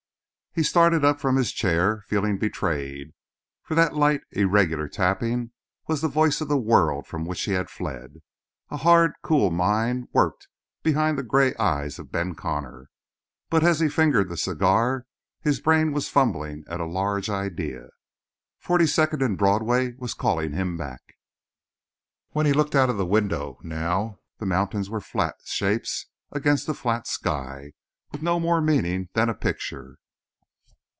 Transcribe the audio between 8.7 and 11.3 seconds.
hard, cool mind worked behind the